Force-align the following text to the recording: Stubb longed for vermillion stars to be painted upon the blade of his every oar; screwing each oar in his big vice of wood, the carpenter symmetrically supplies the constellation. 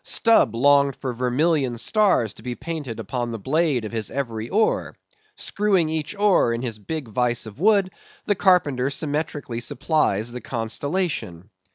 Stubb 0.03 0.55
longed 0.55 0.95
for 0.95 1.13
vermillion 1.13 1.77
stars 1.77 2.33
to 2.33 2.41
be 2.41 2.55
painted 2.55 2.99
upon 2.99 3.29
the 3.31 3.37
blade 3.37 3.85
of 3.85 3.91
his 3.91 4.09
every 4.09 4.49
oar; 4.49 4.95
screwing 5.35 5.89
each 5.89 6.15
oar 6.15 6.51
in 6.53 6.63
his 6.63 6.79
big 6.79 7.07
vice 7.09 7.45
of 7.45 7.59
wood, 7.59 7.91
the 8.25 8.33
carpenter 8.33 8.89
symmetrically 8.89 9.59
supplies 9.59 10.31
the 10.31 10.41
constellation. 10.41 11.51